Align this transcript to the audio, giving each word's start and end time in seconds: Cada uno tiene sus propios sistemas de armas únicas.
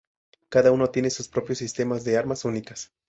Cada 0.49 0.71
uno 0.71 0.89
tiene 0.89 1.11
sus 1.11 1.27
propios 1.27 1.59
sistemas 1.59 2.03
de 2.03 2.17
armas 2.17 2.43
únicas. 2.43 2.91